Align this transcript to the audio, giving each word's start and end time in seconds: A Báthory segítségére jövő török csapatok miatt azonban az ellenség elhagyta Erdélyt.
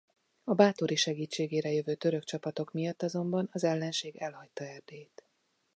A 0.43 0.53
Báthory 0.53 0.95
segítségére 0.95 1.71
jövő 1.71 1.95
török 1.95 2.23
csapatok 2.23 2.71
miatt 2.71 3.01
azonban 3.01 3.49
az 3.51 3.63
ellenség 3.63 4.15
elhagyta 4.15 4.63
Erdélyt. 4.63 5.25